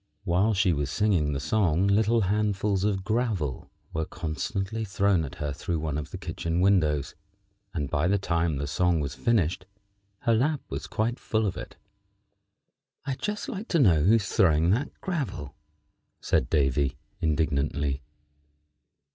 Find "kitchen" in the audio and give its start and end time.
6.17-6.59